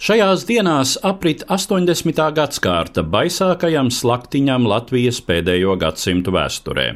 [0.00, 2.20] Šajās dienās aprit 80.
[2.32, 6.86] gadsimta baisākajam slaktiņam Latvijas pēdējo gadsimtu vēsturē.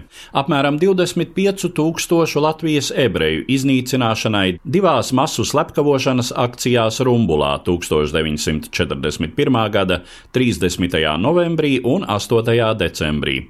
[0.40, 9.62] Apmēram 25,000 Latvijas ebreju iznīcināšanai divās masu slepkavošanas akcijās Rumbulā 1941.
[9.76, 10.00] gada
[10.32, 11.04] 30.
[11.28, 12.56] novembrī un 8.
[12.80, 13.40] decembrī,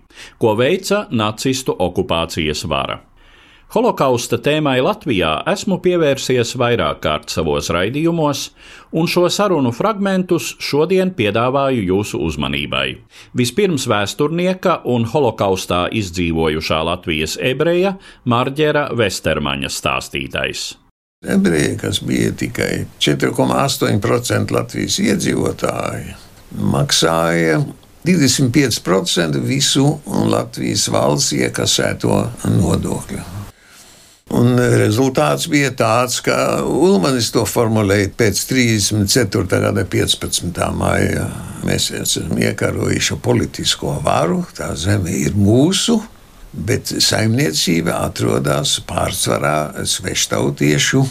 [0.43, 3.05] ko veica nacistu okupācijas vara.
[3.73, 8.51] Holokausta tēmai Latvijā esmu pievērsies vairāk kārt savos raidījumos,
[8.93, 12.87] un šo sarunu fragmentus šodien piedāvāju jūsu uzmanībai.
[13.35, 17.97] Vispirms vēsturnieka un holokaustā izdzīvojušā Latvijas ebreja
[18.31, 20.75] Marģera Vestermaņa stāstītais.
[21.25, 26.19] Ebreji, kas bija tikai 4,8% Latvijas iedzīvotāji,
[26.75, 27.63] maksāja
[28.05, 29.87] 25% visu
[30.29, 32.21] Latvijas valsts iekasēto
[32.61, 33.34] nodokļu.
[34.33, 39.45] Un rezultāts bija tāds, ka Ulmanis to formulēja pēc 34.
[39.67, 40.63] gada 15.
[40.79, 41.27] maija.
[41.65, 45.99] Mēs esam iekarojuši politisko varu, tā zeme ir mūsu,
[46.55, 51.05] bet saimniecība atrodas pārsvarā sveštautiešu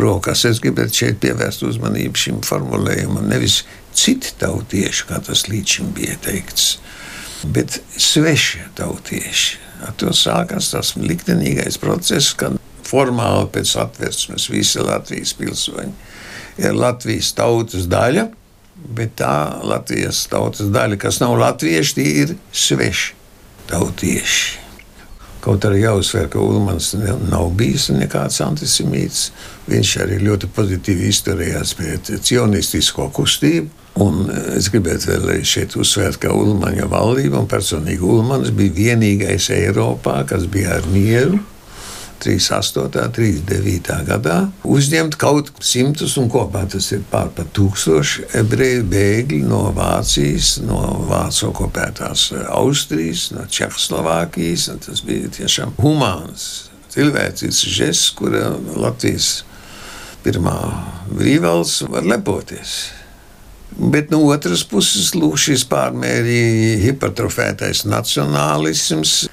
[0.00, 0.46] rokās.
[0.48, 6.16] Es gribētu šeit pievērst uzmanību šim formulējumam, nevis citi tautieši, kā tas līdz šim bija
[6.24, 6.78] teikts,
[7.44, 9.67] bet sveši tautieši.
[9.86, 12.56] Ar to sākās tas liktenīgais process, kad
[12.88, 15.92] formāli pēc atversmes visi Latvijas pilsoņi
[16.58, 18.28] ir Latvijas tautas daļa,
[18.94, 19.34] bet tā
[19.66, 23.14] Latvijas tautas daļa, kas nav latvieši, tie ir sveši
[23.70, 24.64] tautieši.
[25.38, 29.28] Kaut arī jāuzsver, ka Ulmans nav bijis nekāds antisemīts.
[29.70, 33.70] Viņš arī ļoti pozitīvi izturējās pret cionistisko kustību.
[33.98, 40.20] Un es gribētu vēl šeit uzsvērt, ka Ulmaņa valdība un personīgi Ulmans bija vienīgais Eiropā,
[40.28, 41.40] kas bija ar mieru
[42.18, 43.10] 38.
[43.14, 43.98] 39.
[44.06, 50.56] gadā uzņemt kaut simtus, un kopā tas ir pār par tūkstoši ebreju bēgļi no Vācijas,
[50.66, 54.68] no Vācu okupētās Austrijas, no Čehoslovākijas.
[54.86, 59.44] Tas bija tiešām humāns, cilvēcisks žests, kura Latvijas
[60.26, 60.58] pirmā
[61.14, 62.97] brīvvalsts var lepoties.
[63.76, 69.26] Bet no otras puses, lūk, šis pārmērīgi hipertrofētais nacionālisms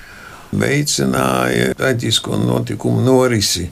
[0.56, 3.70] veicināja traģisko notikumu norisi.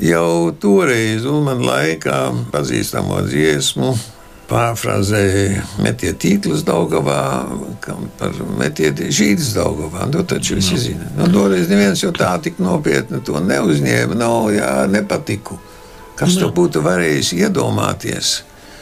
[0.00, 2.20] Jau toreiz, Ulmana laikā,
[2.52, 3.94] pazīstamo dziesmu.
[4.46, 7.18] Pārfrāzēja metiet tīklus Daugavā,
[7.82, 10.06] kam par metiet žīdus Daugavā.
[10.12, 11.08] Nu, taču visi zina.
[11.18, 14.14] Nu, toreiz neviens jau tā tik nopietni to neuzņēma.
[14.14, 15.58] Nav, no, jā, nepatiku.
[16.16, 18.36] Kas to būtu varējis iedomāties?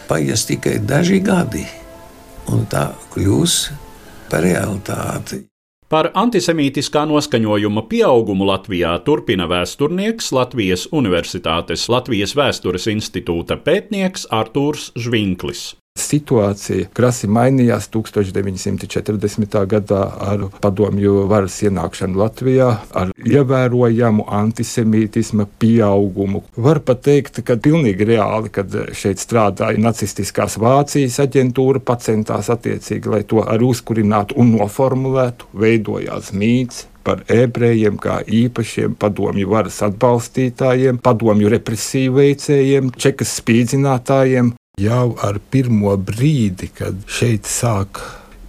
[0.09, 1.65] Paies tikai daži gadi,
[2.53, 3.59] un tā kļūs
[4.29, 5.45] par realitāti.
[5.89, 15.71] Par antisemītiskā noskaņojuma pieaugumu Latvijā turpina vēsturnieks Latvijas Universitātes Latvijas Vēstures institūta pētnieks Artūrs Žvinklis.
[15.95, 19.59] Situācija krasi mainījās 1940.
[19.71, 22.67] gadā ar padomju varas ienākšanu Latvijā,
[22.99, 26.43] ar ievērojamu antisemītisma pieaugumu.
[26.67, 33.23] Var pat teikt, ka pilnīgi reāli, kad šeit strādāja nacistiskās Vācijas aģentūra, pacentās attiecīgi, lai
[33.31, 41.55] to arī uzkurinātu un noformulētu, veidojās mīts par ebrejiem kā īpašiem padomju varas atbalstītājiem, padomju
[41.55, 48.01] represiju veicējiem, čekas spīdzinātājiem, jau ar pirmo brīdi, kad šeit sāk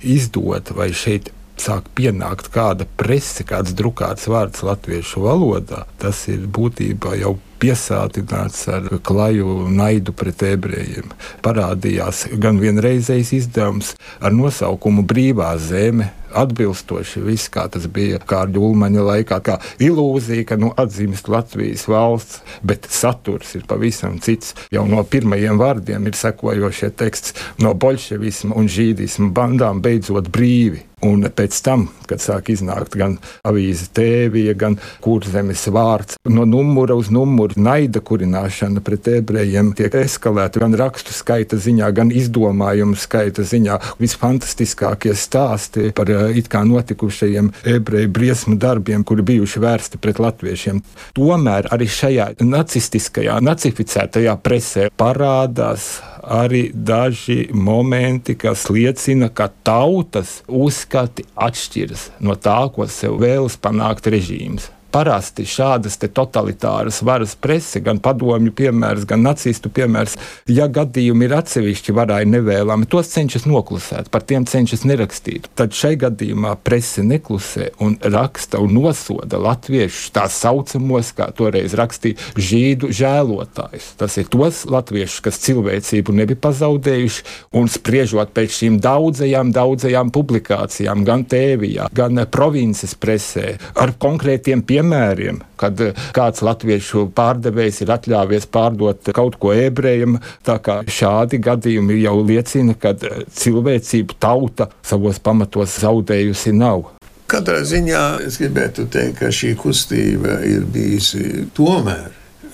[0.01, 7.15] izdot vai šeit sāk pienākt kāda prese, kāds drukāts vārds latviešu valodā, tas ir būtībā
[7.21, 11.13] jau piesātināts ar klaju naidu pret ebrejiem.
[11.45, 19.05] Parādījās gan vienreizējs izdevums ar nosaukumu Brīvā zeme atbilstoši viss, kā tas bija Kārļa Ulmaņa
[19.09, 24.55] laikā, kā ilūzija, ka nu, atzīst Latvijas valsts, bet saturs ir pavisam cits.
[24.73, 30.85] Jau no pirmajiem vārdiem ir sekojošie teksts no bolševisma un žīdisma bandām beidzot brīvi.
[31.05, 37.11] Un pēc tam, kad sāk iznākt gan avīze tēvija, gan kurzemes vārds, no numura uz
[37.13, 43.77] numuru naida kurināšana pret ebrejiem tiek eskalēta gan rakstu skaita ziņā, gan izdomājumu skaita ziņā.
[43.99, 50.81] Visfantastiskākie stāsti par eh, it kā notikušajiem ebreju briesmu darbiem, kuri bijuši vērsti pret latviešiem.
[51.17, 55.89] Tomēr arī šajā nacistiskajā, nacificētajā presē parādās
[56.25, 64.09] arī daži momenti, kas liecina, ka tautas uzskati atšķiras no tā, ko sev vēlas panākt
[64.09, 70.13] režīms parasti šādas totalitāras varas prese, gan padomju piemērs, gan nacistu piemērs,
[70.47, 75.49] ja gadījumi ir atsevišķi varai nevēlami, tos cenšas noklusēt, par tiem cenšas nerakstīt.
[75.59, 82.31] Tad šai gadījumā prese neklusē un raksta un nosoda latviešus tā saucamos, kā toreiz rakstīja,
[82.39, 83.91] žīdu žēlotājus.
[83.99, 87.27] Tas ir tos latviešus, kas cilvēcību nebija pazaudējuši,
[87.59, 94.84] un spriežot pēc šīm daudzajām, daudzajām publikācijām, gan tēvijā, gan provinces presē, ar konkrētiem piemēriem
[94.85, 100.19] piemēriem, kad eh, kāds latviešu pārdevējs ir atļāvies pārdot kaut ko ebrejam.
[100.45, 106.91] Šādi gadījumi jau liecina, ka eh, cilvēcība tauta savos pamatos zaudējusi nav.
[107.27, 112.11] Katrā ziņā es gribētu teikt, ka šī kustība ir bijusi tomēr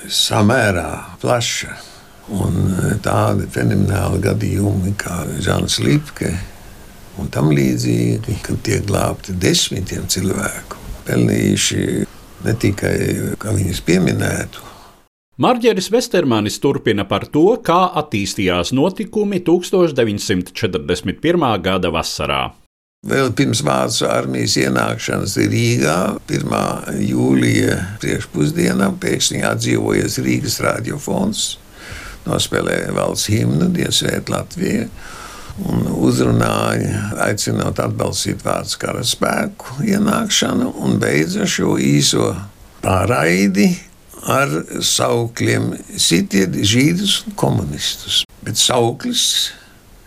[0.07, 1.75] samērā plaša.
[2.31, 6.31] Un eh, tādi fenomenāli gadījumi kā Žants Lipke
[7.19, 10.80] un tam līdzīgi, kad tiek glābti desmitiem cilvēku,
[11.10, 12.07] pelnījuši
[12.46, 12.96] ne tikai
[13.42, 14.58] viņas pieminētu.
[15.42, 21.46] Marģeris Vestermanis turpina par to, kā attīstījās notikumi 1941.
[21.66, 22.42] gada vasarā.
[23.08, 26.54] Vēl pirms Vācu armijas ienākšanas Rīgā, 1.
[27.08, 31.58] jūlijā priekšpusdienā, pēkšņi atdzīvojas Rīgas radiofons,
[32.28, 34.86] nospēlēja valsts himnu Dievsvēt Latviju
[35.68, 42.31] un uzrunāja, aicinot atbalstīt vārdu kara spēku ienākšanu un beidza šo īso
[42.81, 43.69] pārraidi
[44.30, 44.51] ar
[44.86, 48.21] saukļiem sitiet žīdus un komunistus.
[48.45, 49.24] Bet sauklis,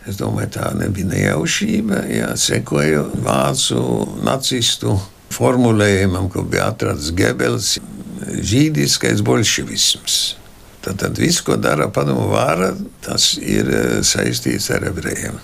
[0.06, 3.80] es domāju, tā nebija nejaušība, jā, sekoja vācu
[4.26, 4.98] nacistu
[5.34, 7.76] formulējumam, ko bija atrasts Gebels,
[8.24, 10.22] žīdiskais bolševisms.
[10.84, 15.38] Tad, tad viss, ko dara padomu vāra, tas ir e, saistīts ar ebrejiem.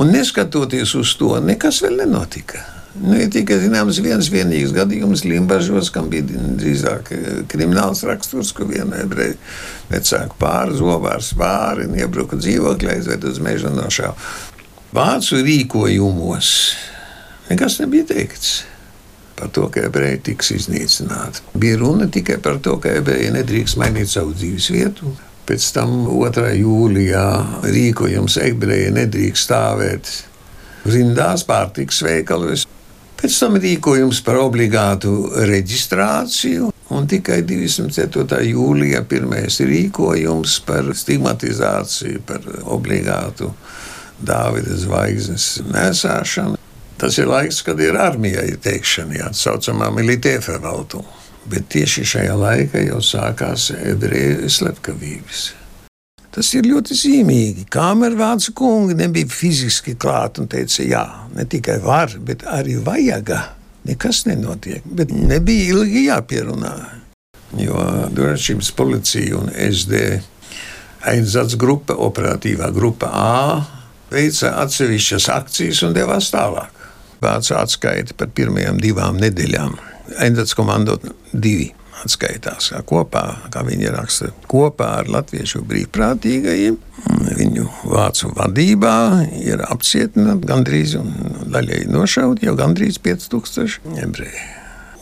[0.00, 2.62] Un neskatoties uz to, nekas vēl nenotika.
[2.96, 7.18] Nu, ir tikai zināms viens vienīgs gadījums Limbažos, kam bija drīzāk e,
[7.52, 9.36] krimināls raksturs, kur viena ebreja
[9.90, 14.16] vecāka pāri, zobārs pāri un iebruka dzīvoklī, aizved uz meža nošāvu.
[14.96, 16.54] Vācu rīkojumos
[17.50, 18.62] nekas nebija teikts
[19.36, 21.44] par to, ka ebreji tiks iznīcināti.
[21.54, 25.12] Bija runa tikai par to, ka ebreji nedrīkst mainīt savu dzīves vietu.
[25.46, 26.46] Pēc tam 2.
[26.58, 27.26] jūlijā
[27.70, 30.10] rīkojums ebreji nedrīkst stāvēt
[30.86, 32.66] rindās pārtiks veikalos.
[33.16, 35.12] Pēc tam rīkojums par obligātu
[35.48, 38.42] reģistrāciju, un tikai 24.
[38.50, 43.52] jūlijā pirmais rīkojums par stigmatizāciju, par obligātu
[44.16, 46.56] Dāvida zvaigznes nesāšanu.
[46.96, 51.02] Tas ir laiks, kad ir armijai teikšana, jā, tā saucamā militāra valtu.
[51.46, 55.42] Bet tieši šajā laikā jau sākās ebreju slepkavības.
[56.34, 57.66] Tas ir ļoti zīmīgi.
[57.72, 61.04] Kamēr vācu kungi nebija fiziski klāti un teica, jā,
[61.36, 63.32] ne tikai var, bet arī vajag.
[63.86, 66.74] Nekas nenotiek, bet nebija ilgi jāpierunā.
[67.60, 67.82] Jo
[68.12, 70.00] drošības policija un SD
[71.06, 73.34] aizsardz grupa, operatīvā grupa A,
[74.10, 76.75] veica atsevišķas akcijas un devās tālāk
[77.22, 79.76] vācu atskaiti par pirmajām divām nedēļām.
[80.22, 80.98] Endats komando
[81.32, 81.72] divi
[82.04, 86.76] atskaitās kā kopā, kā viņi raksta, kopā ar latviešu brīvprātīgajiem.
[87.36, 88.96] Viņu vācu vadībā
[89.40, 91.10] ir apcietināti gandrīz un
[91.52, 94.46] daļēji nošauti jau gandrīz 5000 ebreju.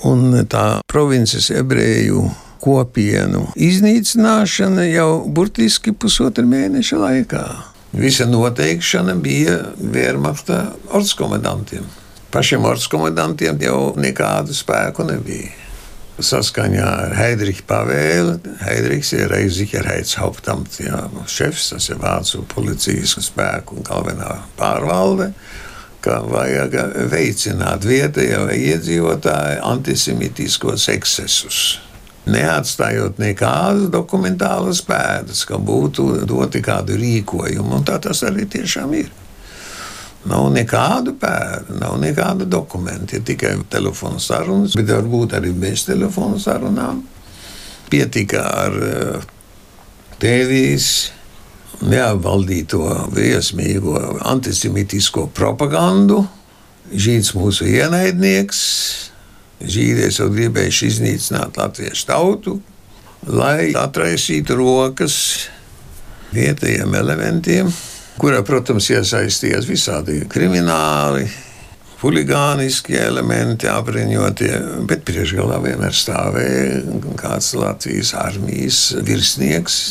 [0.04, 2.26] Un tā provinces ebreju
[2.64, 7.44] kopienu iznīcināšana jau burtiski pusotra mēneša laikā.
[7.94, 11.84] Visa noteikšana bija Wehrmachta ordskomandantiem.
[12.34, 15.52] Pašiem ords komandantiem jau nekādu spēku nebija.
[16.18, 20.80] Saskaņā ar Heidricha pavēli, Heidrichs ir Reizikerheitshauptamts,
[21.30, 25.30] šefs, tas ir vācu policijas spēku un galvenā pārvalde,
[26.02, 26.74] ka vajag
[27.14, 31.64] veicināt vietējo iedzīvotāju antisemitiskos ekscesus
[32.26, 37.78] neatstājot nekādas dokumentālas pēdas, ka būtu doti kādu rīkojumu.
[37.78, 39.12] Un tā tas arī tiešām ir.
[40.24, 43.18] Nav nekādu pēdu, nav nekāda dokumenta.
[43.18, 47.02] Ir tikai telefona sarunas, bet varbūt arī bez telefona sarunām.
[47.92, 49.26] Pietika ar eh,
[50.22, 50.88] tēvijas
[51.84, 56.22] neapvaldīto briesmīgo antisemitisko propagandu.
[56.94, 58.60] Žīds mūsu ienaidnieks,
[59.60, 62.58] žīdieši jau gribējuši iznīcināt latviešu tautu,
[63.28, 65.16] lai atraisītu rokas
[66.32, 67.72] vietējiem elementiem
[68.20, 71.26] kurā, protams, iesaistījās visādi krimināli,
[72.04, 74.52] huligāniski elementi, apbruņotie,
[74.88, 79.82] bet priekšgalā vienmēr stāvēja kāds Latvijas armijas virsnieks.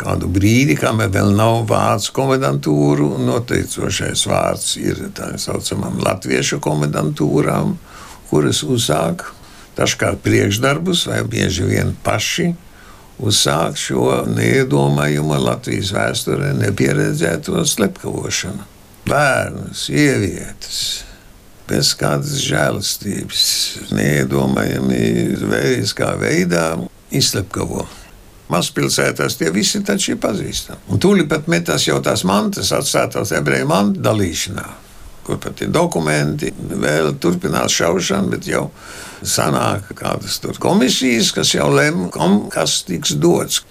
[0.00, 7.74] Kādu brīdi, kamēr vēl nav vācu komendantūru, noteicošais vārds ir tā saucamām latviešu komendantūrām,
[8.30, 9.26] kuras uzsāk
[9.76, 12.48] dažkārt priekšdarbus vai bieži vien paši
[13.20, 18.66] uzsākt šo neiedomājumu Latvijas vēsturē nepieredzēto slepkavošanu.
[19.10, 20.80] Bērnu, sievietes,
[21.68, 23.46] bez kādas žēlastības,
[23.96, 25.00] neiedomājami
[25.50, 26.66] vēriskā veidā
[27.10, 27.86] izslepkavo.
[28.50, 30.82] Mazpilsētās tie visi taču ir pazīstami.
[30.90, 34.68] Un tūlīt pat metās jau tās mantas, atstātās ebreju mantu dalīšanā
[35.30, 36.50] kur pat ir dokumenti.
[36.58, 38.68] Vēl turpinās šaušana, bet jau
[39.22, 42.10] sanāk kādas komisijas, kas jau lemj,
[42.50, 43.62] kas tiks dots.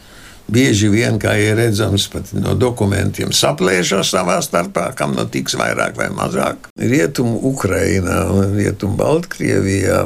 [0.49, 5.99] Bieži vien, kā ir redzams, pat no dokumentiem saplēšas savā starpā, kam no tiks vairāk
[5.99, 6.71] vai mazāk.
[6.73, 8.23] Rietumu Ukrainā
[8.55, 10.01] Rietumu Baltkrievijā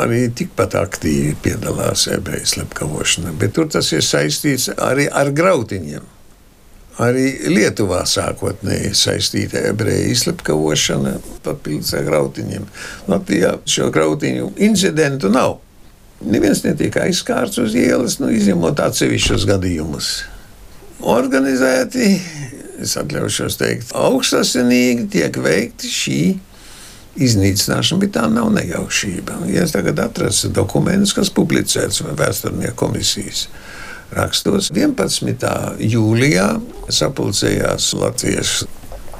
[0.00, 6.16] arī tikpat aktīvi piedalās ebreju slepkavošanā, bet tur tas ir saistīts arī ar grautiņiem.
[7.00, 11.14] Arī Lietuvā sākotnēji saistīta ebreju izslepkavošana
[11.44, 12.66] papildus ar grautiņiem.
[13.08, 15.56] Latvijā šo grautiņu incidentu nav.
[16.20, 20.10] Neviens netiek aizskārts uz ielas, nu, izņemot atsevišķus gadījumus.
[21.08, 22.10] Organizēti,
[22.84, 26.20] es atļaušos teikt, augstasinīgi tiek veikti šī
[27.16, 29.40] iznīcināšana, bet tā nav nejaušība.
[29.48, 33.46] Ja es tagad atrastu dokumentus, kas publicēts vēsturnieku komisijas
[34.16, 34.70] rakstos.
[34.74, 35.46] 11.
[35.84, 36.48] jūlijā
[36.90, 38.68] sapulcējās latviešu,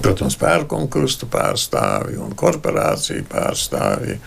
[0.00, 4.18] protams, pērkonkrustu pārstāvji un korporāciju pārstāvji.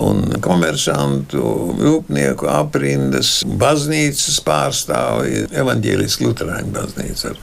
[0.00, 1.42] Un komersantu,
[1.76, 7.42] rūpnieku aprindas, baznīcas pārstāvji, evanģēliskā Lutāņu baznīca ar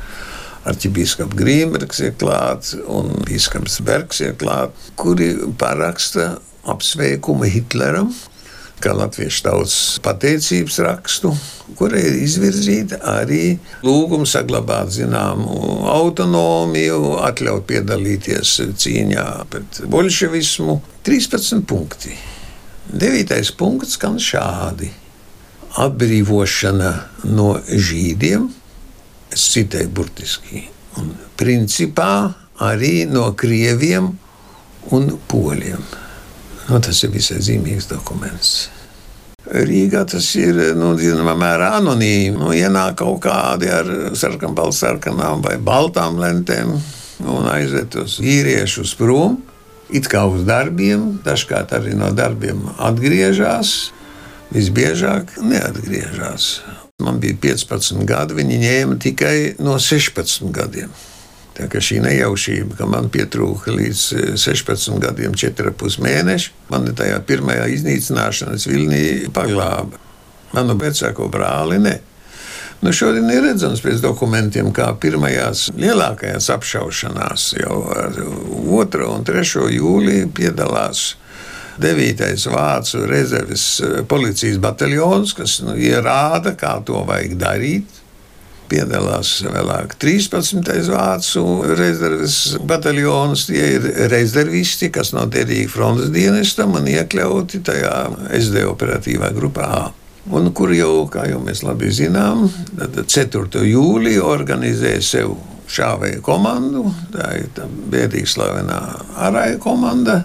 [0.72, 6.38] arhibīskaps Grīmbergs ir klāts un bīskaps Bergs ir klāts, kuri paraksta
[6.74, 8.10] apsveikumu Hitleram
[8.84, 11.32] kā latviešu tautas pateicības rakstu,
[11.80, 20.82] kurai ir izvirzīta arī lūgums saglabāt zināmu autonomiju, atļaut piedalīties cīņā pret bolševismu.
[21.08, 22.16] 13 punkti.
[22.94, 23.56] 9.
[23.60, 24.92] punkts skan šādi:
[25.80, 26.92] atbrīvošana
[27.32, 28.50] no žīdiem,
[29.34, 30.68] es citēju burtiski,
[31.00, 34.12] un principā arī no krieviem
[34.94, 35.84] un poļiem.
[36.70, 38.70] Nu, tas ir visai zīmīgs dokuments.
[39.54, 42.40] Rīgā tas ir nu, zināmā mērā anonīmi.
[42.40, 46.74] Nu, ienāk kaut kādi ar sarkanām, sarkanām vai baltām lentēm
[47.30, 49.38] un aiziet uz vīriešus prom.
[49.94, 53.92] It kā uz darbiem, dažkārt arī no darbiem atgriežas,
[54.54, 56.64] visbiežāk neatgriežas.
[57.04, 60.90] Man bija 15 gadi, viņi ņēma tikai no 16 gadiem.
[61.54, 64.06] Tā kā šī nejaušība, ka man pietrūka līdz
[64.42, 70.02] 16 eh, gadiem, 4,5 mēneši, man tajā pirmajā iznīcināšanas vilnī paglāba.
[70.54, 72.00] Manu vecāko brāli ne.
[72.84, 79.06] Nu, šodien ir redzams pēc dokumentiem, kā pirmajās lielākajās apšaušanās jau ar 2.
[79.08, 79.68] un 3.
[79.78, 81.14] jūliju piedalās
[81.82, 82.34] 9.
[82.50, 88.03] vācu rezerves eh, policijas bataljons, kas nu, ierāda, kā to vajag darīt
[88.70, 90.70] piedalās vēlāk 13.
[90.90, 91.44] vācu
[91.78, 93.48] rezerves bataljonus.
[93.50, 97.96] Tie ir rezervisti, kas nav derīgi frontes dienestam un iekļauti tajā
[98.40, 99.84] SD operatīvā grupā A.
[100.32, 102.46] Un kur jau, kā jau mēs labi zinām,
[102.80, 103.64] 4.
[103.68, 105.34] jūlijā organizēja sev
[105.74, 106.86] šāvēju komandu.
[107.12, 108.80] Tā ir tā bēdīgi slavenā
[109.28, 110.22] arāja komanda,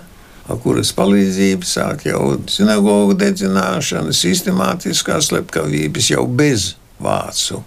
[0.49, 6.71] ar kuras palīdzību sāk jau sinagogu dedzināšana, sistemātiskās slepkavības jau bez
[7.03, 7.65] vācu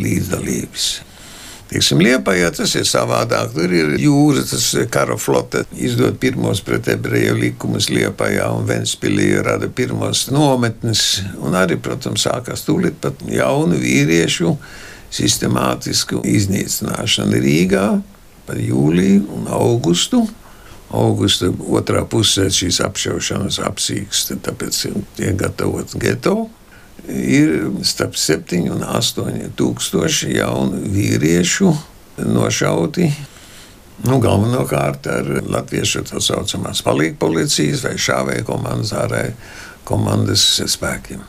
[0.00, 0.88] līdzdalības.
[1.66, 3.50] Teiksim, Liepājā tas ir savādāk.
[3.56, 9.66] Tur ir jūra, tas kara flote izdod pirmos pret ebreju likumus Liepājā un Ventspilī rada
[9.66, 11.24] pirmos nometnes.
[11.42, 14.54] Un arī, protams, sākās tūlīt pat jaunu vīriešu
[15.16, 17.86] sistemātisku iznīcināšanu Rīgā
[18.46, 20.22] par jūliju un augustu.
[20.94, 24.84] Augusta otrā pusē šīs apšaušanas apsīkst, tāpēc
[25.18, 26.44] tiek gatavots geto
[27.08, 31.72] ir starp 7 un 8 tūkstoši jaunu vīriešu
[32.26, 33.10] nošauti
[34.04, 39.32] Nu, galvenokārt ar latviešu tā saucamās palīgu policijas vai šāvēju komandas ārēju
[39.88, 41.22] komandas spēkiem.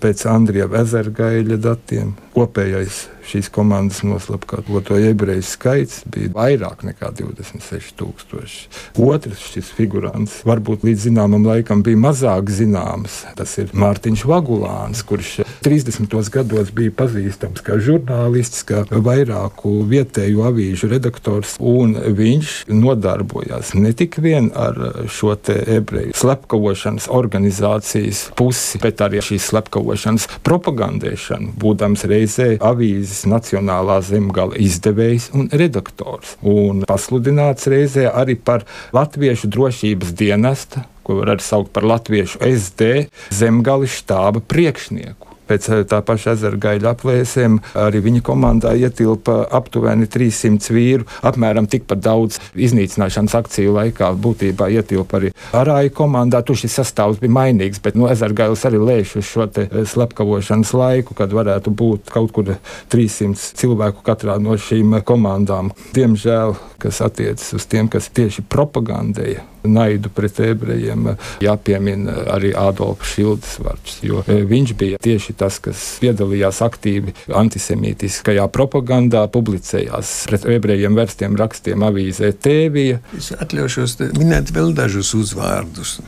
[0.00, 8.68] Pēc Andrija Vezergaļa datiem kopējais šīs komandas noslapkavoto ebreju skaits bija vairāk nekā 26,000.
[9.00, 13.22] Otrs šis figurants varbūt līdz zināmam laikam bija mazāk zināms.
[13.38, 16.16] Tas ir Mārtiņš Vagulāns, kurš 30.
[16.32, 21.56] gados bija pazīstams kā žurnālists, kā vairāku vietēju avīžu redaktors.
[21.60, 24.18] Viņš nodarbojās ne tikai
[24.54, 24.76] ar
[25.10, 33.98] šo ebreju slepkavošanas organizācijas pusi, bet arī šīs slepkavošanas propagandēšanu, būdams reizē avīzes bijis Nacionālā
[34.06, 36.36] zemgala izdevējs un redaktors.
[36.42, 38.64] Un pasludināts reizē arī par
[38.94, 45.29] Latviešu drošības dienesta, ko var arī saukt par Latviešu SD zemgala štāba priekšnieku.
[45.50, 51.08] Pēc eh, tā paša ezera gaļa aplēsēm arī viņa komandā ietilpa aptuveni 300 vīru.
[51.26, 56.44] Apmēram tikpat daudz iznīcināšanas akciju laikā būtībā ietilpa arī arāju komandā.
[56.46, 60.74] Tur šis sastāvs bija mainīgs, bet no ezera gailas arī lēš uz šo eh, slepkavošanas
[60.78, 62.54] laiku, kad varētu būt kaut kur
[62.94, 65.74] 300 cilvēku katrā no šīm komandām.
[65.96, 71.10] Diemžēl, kas attiecas uz tiem, kas tieši propagandēja naidu pret ebrejiem,
[71.44, 78.46] jāpiemina arī Ādolfs Šildes vārds, jo eh, viņš bija tieši tas, kas piedalījās aktīvi antisemītiskajā
[78.52, 83.00] propagandā, publicējās pret ebrejiem vērstiem rakstiem avīzē Tēvija.
[83.16, 85.98] Es atļaušos minēt vēl dažus uzvārdus.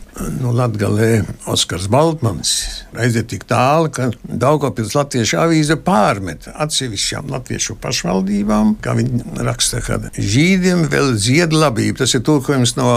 [0.40, 2.52] Nu, Latgalē Oskars Baltmans
[2.98, 9.98] aiziet tik tālu, ka Daugopils Latviešu avīze pārmet atsevišķām latviešu pašvaldībām, kā viņi raksta, ka
[10.16, 12.00] žīdiem vēl zied labību.
[12.02, 12.88] Tas ir tulkojums no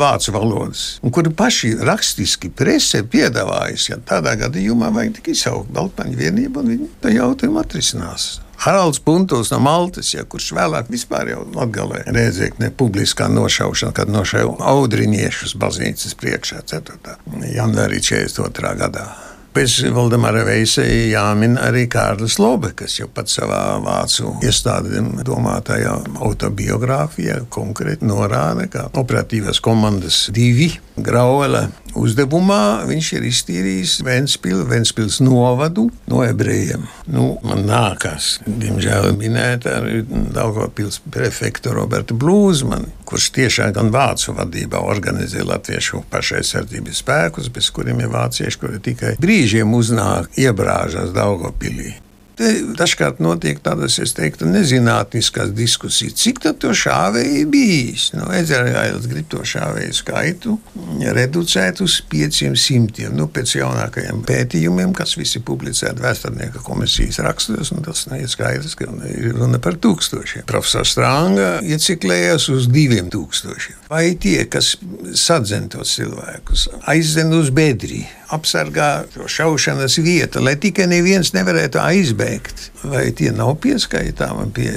[0.00, 6.20] vācu valodas, un kuri paši rakstiski presē piedāvājas, ja tādā gadījumā vajag tikai izsaukt Baltmaņu
[6.20, 8.30] vienību, un viņi to jautājumu atrisinās.
[8.60, 14.58] Haralds Puntos no Maltas, ja, kurš vēlāk vispār jau atgalē rēdzēkne publiskā nošaušana, kad nošauja
[14.74, 17.16] audriniešus baznīcas priekšā 4.
[17.54, 18.76] janvārī 42.
[18.82, 19.08] gadā.
[19.50, 27.40] Pēc Valdemāra Veisa jāmin arī Kārlis Lobe, kas jau pats savā vācu iestādēm domātajā autobiogrāfijā
[27.50, 31.64] konkrēti norāda, ka operatīvās komandas divi Grauela
[31.98, 36.86] uzdevumā viņš ir iztīrījis Ventspilu, Ventspils novadu no ebrejiem.
[37.10, 44.82] Nu, man nākās, diemžēl, minēt arī Daugavpils prefektu Robertu Blūzmanu, kurš tiešām gan vācu vadībā
[44.92, 51.96] organizē latviešu pašaizsardzības spēkus, bez kuriem ir vācieši, kuri tikai brīžiem uznāk iebrāžas Daugavpilī.
[52.38, 56.16] Te dažkārt notiek tādas, es teiktu, nezinātniskas diskusijas.
[56.20, 58.10] Cik tādu šāvēju bijis?
[58.16, 60.56] Nu, Ezerailis grib to šāvēju skaitu
[61.00, 63.10] reducēt uz 500.
[63.16, 68.88] Nu, pēc jaunākajiem pētījumiem, kas visi publicēti vēsturnieka komisijas rakstos, nu, tas ir skaidrs, ka
[69.10, 70.46] ir runa par tūkstošiem.
[70.50, 73.84] Profesors Strānga ieciklējās uz diviem tūkstošiem.
[73.90, 74.74] Vai tie, kas
[75.18, 78.04] sadzen tos cilvēkus, aizdzen uz bedri,
[78.36, 82.70] apsargā šo šaušanas vietu, lai tikai neviens nevarētu aizbēgt.
[82.90, 84.70] Vai tie nav pieskaitāmi pie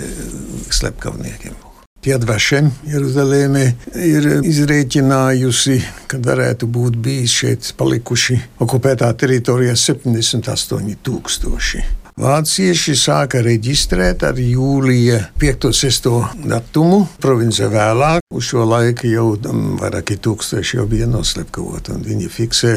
[0.74, 1.60] slepkavniekiem?
[2.04, 3.64] Tiedvašem Jeruzalemē
[3.96, 5.78] ir izrēķinājusi,
[6.12, 11.84] ka varētu būt bijis šeit palikuši okupētā teritorijā 78 tūkstoši.
[12.20, 16.12] Vācieši sāka reģistrēt ar jūlija 5-6
[16.46, 17.00] datumu.
[17.24, 19.32] Province vēlāk, uz šo laiku jau
[19.80, 22.76] vairāki tūkstoši jau bija noslepkavot, un viņi fiksē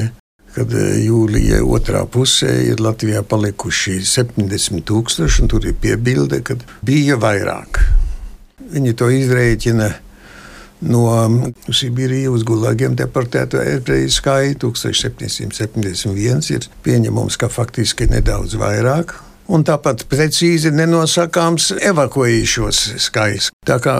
[0.57, 6.57] kad e, jūlijā otrā pusē ir Latvijā palikuši 70 tūkstoši, un tur ir piebilde, ka
[6.87, 7.83] bija vairāk.
[8.73, 9.91] Viņi to izrēķina
[10.89, 11.05] no
[11.69, 19.15] Sibīrijas uz Gulagiem deportēto ebreju skaitu 1771 ir pieņemams, ka faktiski nedaudz vairāk
[19.53, 23.51] un tāpat precīzi nenosakāms evakuējušos skaits.
[23.67, 23.97] Tā kā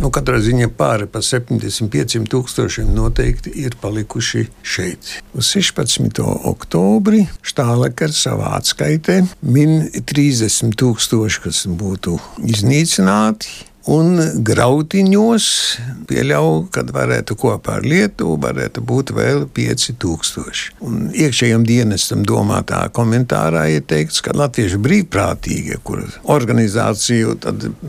[0.00, 5.12] nu, katrā ziņā pāri par 75 tūkstošiem noteikti ir palikuši šeit.
[5.34, 6.22] Uz 16.
[6.50, 12.18] oktobri Štālekars savā atskaitē min 30 tūkstoši, kas būtu
[12.54, 15.46] iznīcināti un grautiņos
[16.08, 20.62] pieļauju, ka varētu kopā ar Lietuvu varētu būt vēl 5000.
[20.84, 27.36] Un iekšējiem dienestam domātā komentārā ir teikts, ka latviešu brīvprātīgie, kur organizāciju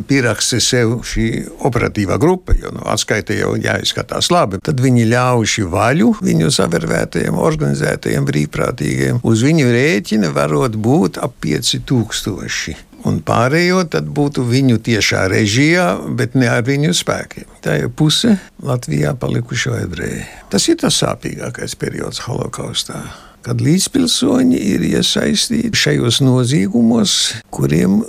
[0.09, 1.27] pieraksta sev šī
[1.67, 8.27] operatīvā grupa, jo nu, atskaita jau jāizskatās labi, tad viņi ļauši vaļu viņu savērvētajiem, organizētajiem
[8.31, 9.23] brīvprātīgiem.
[9.27, 15.87] Uz viņu rēķina varot būt ap 5000 un pārējo tad būtu viņu tiešā režijā,
[16.17, 17.47] bet ne ar viņu spēkiem.
[17.65, 20.25] Tā ir puse Latvijā palikušo ebreju.
[20.51, 23.03] Tas ir tas sāpīgākais periods holokaustā.
[23.45, 27.99] Kad līdzpilsoņi ir iesaistīti šajos noziegumos, kuriem,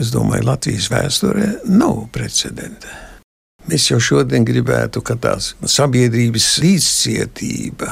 [0.00, 3.02] es domāju, Latvijas vēsturē nav precedenta.
[3.66, 7.90] Mēs jau šodien gribētu, ka tās sabiedrības līdzcietība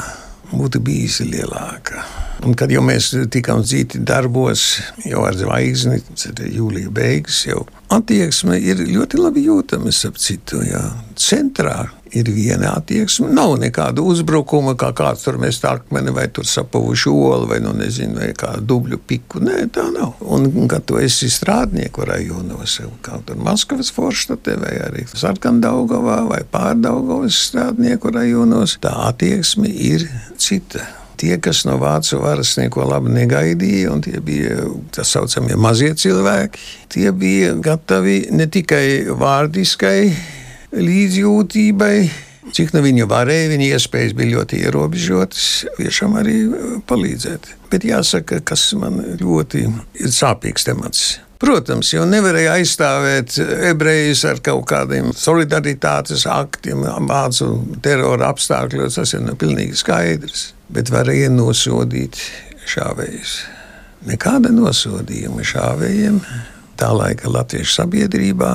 [0.59, 2.05] būtu bijusi lielāka.
[2.45, 4.65] Un kad jau mēs tikām dzīti darbos,
[5.07, 7.65] jau ar zvaigzni, tad jūlija beigas jau
[7.95, 10.61] attieksme ir ļoti labi jūtama ap citu.
[10.67, 10.83] Jā.
[11.17, 13.29] Centrā ir viena attieksme.
[13.35, 17.75] Nav nekāda uzbrukuma, kā kāds tur mēs tā akmeni vai tur sapavuši olu vai, nu,
[17.77, 19.43] nezinu, vai kādu dubļu piku.
[19.45, 20.15] Nē, tā nav.
[20.23, 27.39] Un, kad tu esi strādnieku rajonos, kā tur Maskavas forštatē vai arī Sarkandaugavā vai Pārdaugavas
[27.51, 30.07] strādnieku rajonos, tā attieksme ir
[30.39, 30.85] cita.
[31.15, 36.65] Tie, kas no vācu varas neko labi negaidīja, un tie bija tā saucamie mazie cilvēki,
[36.91, 40.01] tie bija gatavi ne tikai vārdiskai
[40.75, 41.97] līdzjūtībai,
[42.55, 45.45] cik nu viņi varēja, viņa iespējas bija ļoti ierobežotas,
[45.79, 46.39] tiešām arī
[46.89, 47.53] palīdzēt.
[47.73, 51.07] Bet jāsaka, kas man ļoti ir sāpīgs temats.
[51.45, 53.37] Protams, jau nevarēja aizstāvēt
[53.69, 57.51] ebrejus ar kaut kādiem solidaritātes aktiem, mācu
[57.85, 59.01] terora apstākļos.
[59.01, 62.19] Tas ir nu pilnīgi skaidrs bet varēja nosodīt
[62.71, 63.37] šāvējus.
[64.09, 66.21] Nekāda nosodījuma šāvējiem
[66.81, 68.53] tā laika latviešu sabiedrībā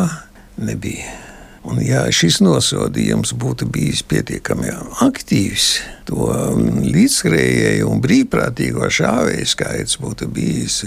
[0.66, 1.29] nebija.
[1.70, 4.72] Un, ja šis nosodījums būtu bijis pietiekami
[5.06, 5.68] aktīvs,
[6.10, 6.30] to
[6.90, 10.82] līdzskrējēju un brīvprātīgo šāvēju skaits būtu bijis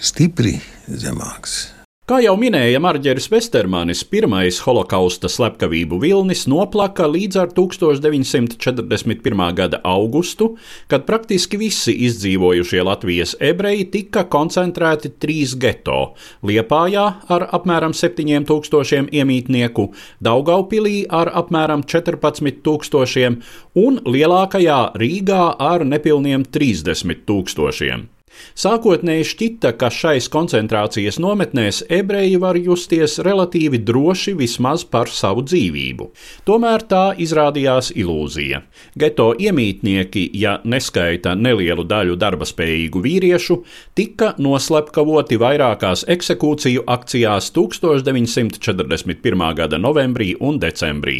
[0.00, 0.56] stipri
[0.88, 1.74] zemāks.
[2.04, 9.44] Kā jau minēja Marģeris Vestermanis, pirmais holokausta slepkavību vilnis noplaka līdz ar 1941.
[9.56, 10.50] gada augustu,
[10.92, 16.12] kad praktiski visi izdzīvojušie Latvijas ebreji tika koncentrēti trīs geto-
[16.50, 19.88] Liepājā ar apmēram 7000 iemītnieku,
[20.20, 23.40] Daugaupilī ar apmēram 14 000
[23.80, 28.13] un lielākajā Rīgā ar nepilniem 30 000.
[28.54, 36.10] Sākotnēji šķita, ka šais koncentrācijas nometnēs ebreji var justies relatīvi droši vismaz par savu dzīvību.
[36.46, 38.62] Tomēr tā izrādījās ilūzija.
[38.98, 43.58] Geto iemītnieki, ja neskaita nelielu daļu darba spējīgu vīriešu,
[43.98, 49.46] tika noslepkavoti vairākās eksekūciju akcijās 1941.
[49.58, 51.18] gada novembrī un decembrī.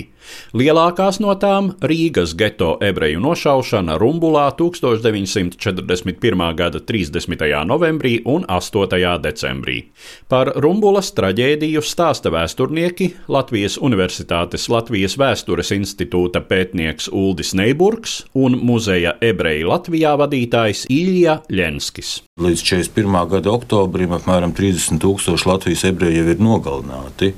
[0.57, 6.55] Lielākās no tām- Rīgas geto ebreju nošaušana Rumbulā 1941.
[6.57, 7.04] gada 3.
[7.12, 7.64] 30.
[7.69, 9.21] novembrī un 8.
[9.21, 9.77] decembrī.
[10.29, 19.17] Par Rumbulas traģēdiju stāsta vēsturnieki Latvijas Universitātes Latvijas Vēstures institūta pētnieks Uldis Neiburgs un muzeja
[19.21, 22.23] ebreju Latvijā vadītājs Ilja Ļenskis.
[22.40, 23.21] Līdz 41.
[23.35, 27.35] gada oktobrim apmēram 30 tūkstoši Latvijas ebreju jau ir nogalināti.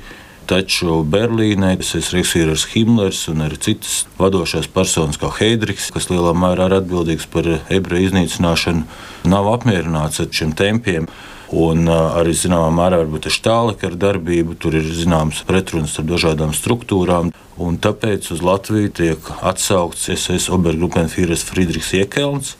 [0.46, 6.30] Taču Berlīnē tas ir Reichsfīrers Himmlers un arī citas vadošās personas, kā Heidrichs, kas lielā
[6.38, 8.84] mērā ir atbildīgs par ebreju iznīcināšanu,
[9.26, 11.08] nav apmierināts ar šiem tempiem.
[11.54, 17.32] Un arī zināmā mērā varbūt ar Štāleka darbību tur ir zināms pretrunas ar dažādām struktūrām.
[17.62, 22.54] Un tāpēc uz Latviju tiek atsaukts SS Obergruppenfīrers Friedrichs Iekelns,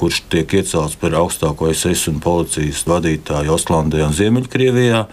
[0.00, 5.04] kurš tiek iecelts par augstāko SS un policijas vadītāju Ostlandē un Ziemeļkrievijā.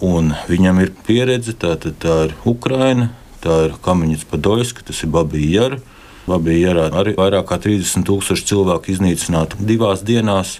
[0.00, 3.10] Un viņam ir pieredze, tā, tā, tā ir Ukraina,
[3.44, 5.80] tā ir Kamiņas Padoļska, tas ir Babija Jara.
[6.28, 10.58] Babija Jarā arī vairāk kā 30 tūkstoši cilvēku iznīcināti divās dienās.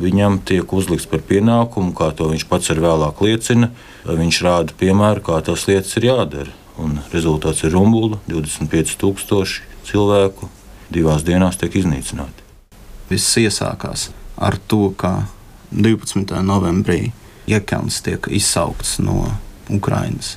[0.00, 3.68] Viņam tiek uzlikts par pienākumu, kā to viņš pats arī vēlāk liecina.
[4.08, 6.56] Viņš rāda piemēru, kā tās lietas ir jādara.
[6.80, 10.48] Un rezultāts ir rumbula, 25,000 cilvēku
[10.88, 12.46] divās dienās tiek iznīcināti.
[13.10, 14.08] Viss iesākās
[14.40, 15.26] ar to, ka
[15.76, 16.40] 12.
[16.46, 17.10] novembrī
[17.50, 19.26] Iekelns tiek izsaukts no
[19.70, 20.36] Ukrainas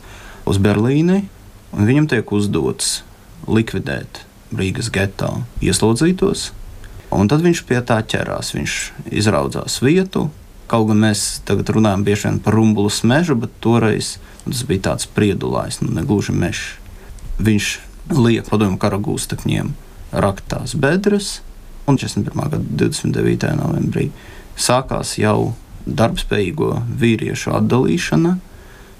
[0.49, 1.23] uz Berlīni,
[1.73, 3.02] un viņam tiek uzdots
[3.47, 4.23] likvidēt
[4.54, 5.32] Rīgas geto
[5.63, 6.52] ieslodzītos.
[7.13, 8.54] Un tad viņš pie tā ķerās.
[8.56, 8.76] Viņš
[9.13, 10.28] izraudzās vietu.
[10.69, 15.08] Kaut gan mēs tagad runājam bieži vien par rumbulas mežu, bet toreiz tas bija tāds
[15.10, 16.63] priedulājs, nu, ne gluži mežs.
[17.43, 17.67] Viņš
[18.17, 19.73] liek padomju kara gūstekņiem
[20.23, 21.41] rakt tās bedres,
[21.89, 22.34] un 41.
[22.56, 23.54] gada 29.
[23.60, 24.10] novembrī
[24.60, 25.54] sākās jau
[25.86, 28.38] darbspējīgo vīriešu atdalīšana.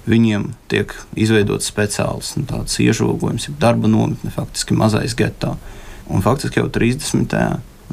[0.04, 5.54] Viņiem tiek izveidots speciāls nu, iežogojums, jau darba nometne, faktiski mazais getā.
[6.12, 7.32] Un faktiski jau 30.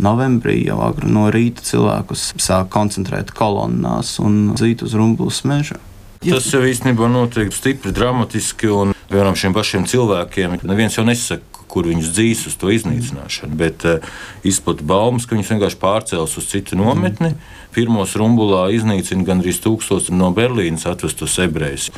[0.01, 5.79] novembrī, jau agri no rīta, cilvēkus sāk koncentrēt kolonnās un zīt uz rumbulas meža.
[6.21, 11.87] Tas jau īstenībā notiek stipri dramatiski, un vienam šiem pašiem cilvēkiem neviens jau nesaka, kur
[11.89, 13.57] viņus dzīs uz to iznīcināšanu.
[13.59, 14.13] Bet uh,
[14.47, 17.33] izplatīja baumas, ka viņus vienkārši pārcēlus uz citu nometni.
[17.75, 21.91] Pirmos rumbulā iznīcina gandrīz tūkstoši no Berlīnas atvestos ebrejus.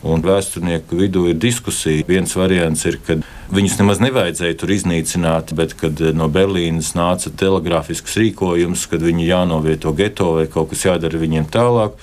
[0.00, 2.06] Un vēsturnieku vidū ir diskusija.
[2.08, 3.18] Viens variants ir, ka
[3.52, 9.92] viņus nemaz nevajadzēja tur iznīcināt, bet kad no Berlīnas nāca telegrāfisks rīkojums, kad viņi jānovieto
[9.96, 12.00] geto vai kaut kas jādara viņiem tālāk,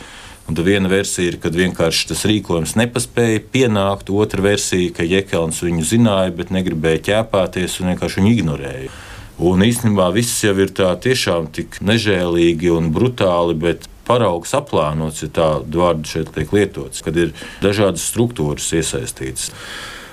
[0.48, 5.60] Un tā viena versija ir, kad vienkārši tas rīkojums nepaspēja pienākt, otra versija, ka Jēkabs
[5.66, 8.94] viņu zināja, bet negribēja ķēpāties un vienkārši viņu ignorēja.
[9.38, 15.30] Un īstenībā viss jau ir tā tiešām tik nežēlīgi un brutāli, bet paraugs aplānots, ja
[15.36, 19.52] tādu vārdu šeit tiek lietots, kad ir dažādas struktūras iesaistītas.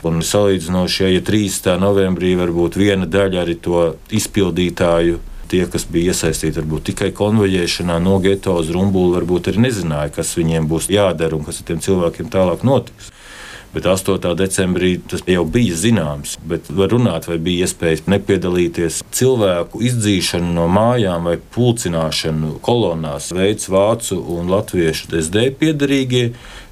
[0.04, 1.78] Un salīdzinoši, ja 3.
[1.80, 5.22] novembrī varbūt viena daļa arī to izpildītāju
[5.54, 10.34] tie, kas bija iesaistīti varbūt tikai konvojēšanā no geto uz Rumbulu, varbūt arī nezināja, kas
[10.38, 13.12] viņiem būs jādara un kas ar tiem cilvēkiem tālāk notiks.
[13.74, 14.22] Bet 8.
[14.38, 16.36] decembrī tas jau bija zināms.
[16.46, 23.66] Bet var runāt, vai bija iespējas nepiedalīties cilvēku izdzīšanu no mājām vai pulcināšanu kolonās, veids
[23.74, 26.28] vācu un latviešu SD piedarīgie,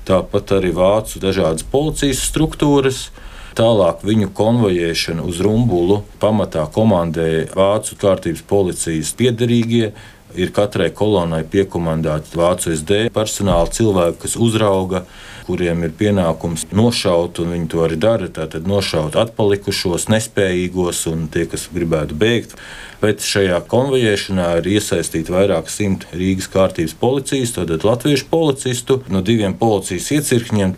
[0.06, 3.08] tāpat arī vācu dažādas policijas struktūras.
[3.52, 9.90] Tālāk viņu konvojēšanu uz Rumbulu pamatā komandēja Vācu kārtības policijas piederīgie.
[10.32, 15.02] Ir katrai kolonai piekomandēti Vācu SD personāla cilvēki, kas uzrauga,
[15.44, 18.30] kuriem ir pienākums nošaut, un viņi to arī dara.
[18.32, 22.56] Tātad nošaut atpalikušos, nespējīgos un tie, kas gribētu bēgt.
[23.04, 29.58] Bet šajā konvojēšanā ir iesaistīti vairāk simt Rīgas kārtības policijas, tātad latviešu policistu no diviem
[29.60, 30.76] policijas iecirkņiem.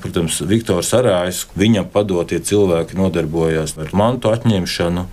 [0.00, 5.04] Protams, Viktors Arājs, viņam padotie cilvēki nodarbojās ar mantu atņemšanu,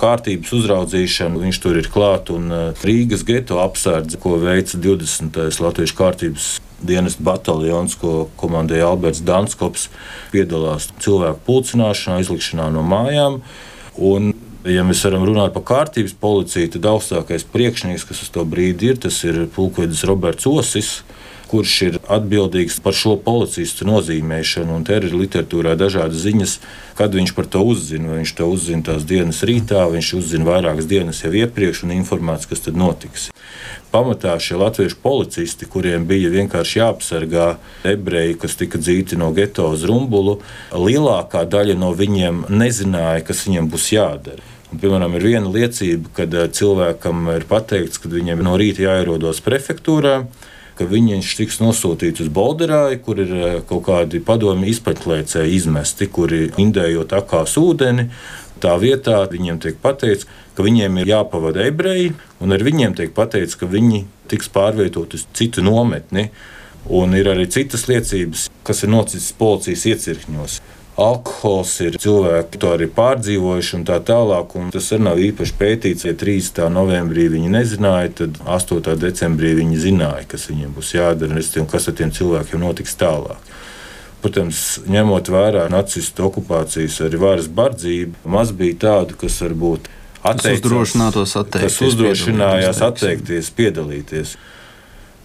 [0.00, 1.42] kārtības uzraudzīšanu.
[1.44, 2.50] Viņš tur ir klāts un
[2.82, 5.38] Rīgas geto apsardze, ko veica 20.
[5.62, 6.48] Latvijas kārtības
[6.84, 9.88] dienas bataljons, ko komandēja Alberts Danskops,
[10.34, 13.40] piedalās cilvēku pulcināšanā, izlikšanā no mājām.
[13.94, 14.32] Un,
[14.68, 19.00] ja mēs varam runāt par kārtības policiju, tad augstākais priekšnieks, kas uz to brīdi ir,
[19.06, 20.96] tas ir pulkvedis Roberts Osis
[21.50, 24.80] kurš ir atbildīgs par šo policistu nozīmēšanu.
[24.86, 26.56] Te ir literatūrā dažādas ziņas,
[26.98, 28.16] kad viņš par to uzzina.
[28.18, 32.64] Viņš to uzzina tās dienas rītā, viņš uzzina vairākas dienas jau iepriekš un informēts, kas
[32.66, 33.28] tad notiks.
[33.94, 37.50] Pamatā šie latviešu policisti, kuriem bija vienkārši jāapsargā
[37.86, 40.40] ebreji, kas tika dzīti no geto uz rumbulu,
[40.74, 44.42] lielākā daļa no viņiem nezināja, kas viņiem būs jādara.
[44.74, 50.24] Un, piemēram, ir viena liecība, kad cilvēkam ir pateikts, ka viņam no rīta jāierodas prefektūrā
[50.78, 56.48] ka viņš tiks nosūtīts uz Bolderāju, kur ir eh, kaut kādi padomi izpētlēcēji izmesti, kuri
[56.60, 58.08] indējot akās ūdeni.
[58.62, 63.58] Tā vietā viņiem tiek pateikts, ka viņiem ir jāpavada ebreji, un ar viņiem tiek pateikts,
[63.60, 66.30] ka viņi tiks pārvietoti uz citu nometni.
[66.84, 70.58] Un ir arī citas liecības, kas ir noticis policijas iecirkņos
[71.00, 74.54] alkohols ir cilvēki to arī pārdzīvojuši un tā tālāk.
[74.58, 76.06] Un tas arī nav īpaši pētīts.
[76.06, 76.68] Ja 3.
[76.72, 78.94] novembrī viņi nezināja, tad 8.
[79.02, 83.52] decembrī viņi zināja, kas viņiem būs jādara un kas ar tiem cilvēkiem notiks tālāk.
[84.24, 89.90] Protams, ņemot vērā nacistu okupācijas arī varas bardzību, maz bija tādu, kas varbūt
[90.24, 90.94] atteicās,
[91.52, 94.38] kas uzdrošinājās atteikties, piedalīties.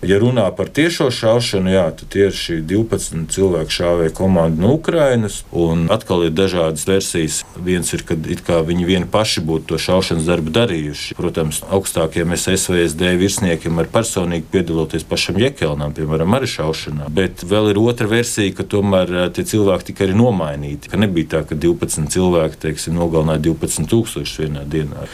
[0.02, 5.42] Ja runā par tiešo šaušanu, jā, tad ir šī 12 cilvēku šāvēja komanda no Ukrainas.
[5.52, 7.42] Un atkal ir dažādas versijas.
[7.60, 11.18] Viens ir, ka viņi vieni paši būtu to šaušanas darbu darījuši.
[11.20, 17.12] Protams, augstākiem SVSD virsniekiem ar personīgi piedaloties pašam Jekelnam, piemēram, arī šaušanā.
[17.12, 20.94] Bet vēl ir otra versija, ka tomēr eh, tie cilvēki tika arī nomainīti.
[20.94, 25.10] Ka nebija tā, ka 12 cilvēki teiksim, nogalināja 12 tūkstošus vienā dienā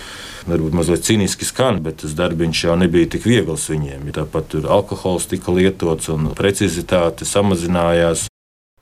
[0.50, 4.08] varbūt mazliet cīniski skan, bet tas darbiņš jau nebija tik viegls viņiem.
[4.16, 8.28] Tāpat tur alkohols tika lietots un precizitāte samazinājās.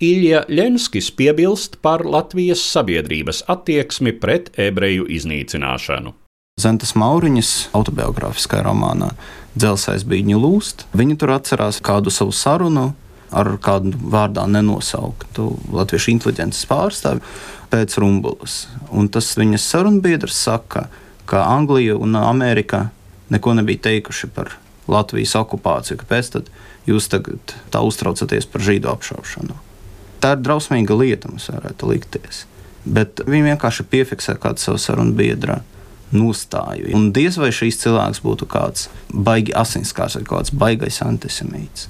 [0.03, 6.11] Ilja Lenskis piebilst par Latvijas sabiedrības attieksmi pret ebreju iznīcināšanu.
[6.59, 9.13] Zentas Mauriņas autobiogrāfiskajā romānā
[9.57, 10.83] Dzelzceļš bija viņa lūst.
[10.97, 12.91] Viņa tur atcerās kādu savu sarunu
[13.33, 17.23] ar kādu vārdā nenosauktu latviešu inteliģences pārstāvi
[17.73, 18.67] pēc Rumbulas.
[18.93, 22.87] Un tas viņas sarunbiedrs saka, ka ka Anglija un Amerika
[23.29, 24.53] neko nebija teikuši par
[24.87, 25.97] Latvijas okupāciju.
[26.01, 26.49] Kāpēc tad
[26.89, 29.55] jūs tagad tā uztraucaties par žīdu apšaušanu?
[30.23, 32.45] Tā ir drausmīga lieta, mums varētu likties.
[32.83, 35.61] Bet viņi vienkārši piefiksē kādu savu sarunu biedru
[36.13, 36.91] nostāju.
[36.95, 41.87] Un diez vai šīs cilvēks būtu kāds baigi asinskārs vai kāds baigais antisemīts.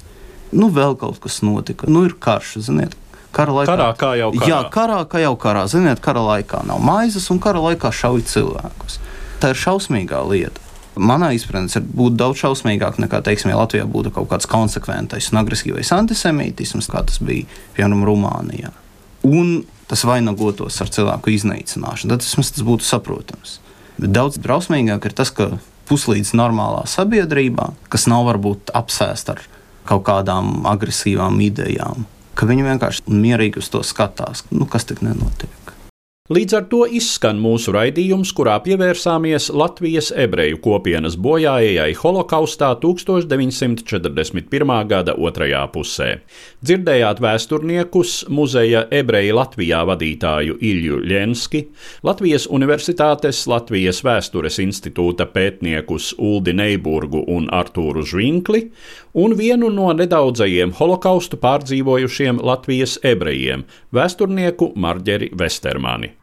[0.54, 1.90] Nu, vēl kaut kas notika.
[1.90, 2.94] Nu, ir karš, ziniet,
[3.34, 4.46] Kara laikā karā, kā jau karā.
[4.46, 5.64] Jā, karā, kā jau karā.
[5.66, 9.00] Ziniet, kara laikā nav maizes un kara laikā šauj cilvēkus
[9.42, 10.62] tā ir šausmīgā lieta.
[10.94, 15.90] Manā izpratnē būtu daudz šausmīgāk nekā, teiksim, ja Latvijā būtu kaut kāds konsekventais un agresīvais
[15.96, 18.70] antisemītisms, kā tas bija piemēram Rumānijā.
[19.26, 23.58] Un tas vainagotos ar cilvēku iznīcināšanu, tad tas, tas būtu saprotams.
[23.98, 25.56] Bet daudz drausmīgāk ir tas, ka
[25.90, 29.44] puslīdz normālā sabiedrībā, kas nav varbūt apsēsta ar
[29.88, 32.06] kaut kādām agresīvām idejām,
[32.38, 35.63] ka viņi vienkārši mierīgi uz to skatās, nu, kas tik nenotiek.
[36.32, 44.72] Līdz ar to izskan mūsu raidījums, kurā pievērsāmies Latvijas ebreju kopienas bojājai holokaustā 1941.
[44.88, 46.06] gada otrajā pusē.
[46.64, 51.60] Dzirdējāt vēsturniekus muzeja ebreju Latvijā vadītāju Ilju Ļenski,
[52.08, 58.70] Latvijas Universitātes Latvijas Vēstures institūta pētniekus Uldi Neiburgu un Artūru Žvinkli
[59.12, 63.68] un vienu no nedaudzajiem holokaustu pārdzīvojušiem Latvijas ebrejiem-
[64.00, 66.13] vēsturnieku Marģeri Vestermani.